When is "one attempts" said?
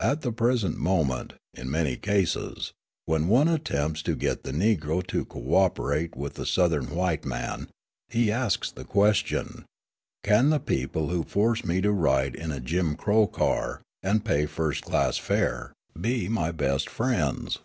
3.28-4.00